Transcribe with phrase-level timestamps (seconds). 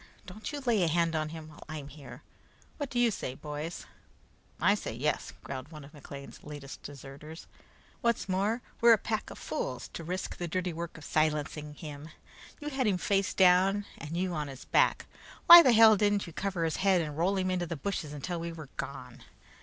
[0.25, 2.23] Don't you lay a hand on him while I'm here!
[2.77, 3.85] What do you say, boys?"
[4.59, 7.45] "I say yes," growled one of McLean's latest deserters.
[8.01, 12.09] "What's more, we're a pack of fools to risk the dirty work of silencing him.
[12.59, 15.05] You had him face down and you on his back;
[15.45, 18.39] why the hell didn't you cover his head and roll him into the bushes until
[18.39, 19.21] we were gone?